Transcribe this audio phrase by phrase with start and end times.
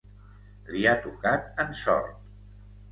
[0.71, 2.21] Li ha tocat en sort.